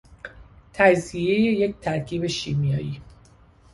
تجزیهی 0.73 1.41
یک 1.43 1.75
ترکیب 1.81 2.27
شیمیایی 2.27 3.01